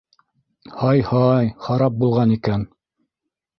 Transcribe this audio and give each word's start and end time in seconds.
—Һай-һай, 0.83 1.53
харап 1.67 2.01
булған 2.01 2.35
икән. 2.39 2.67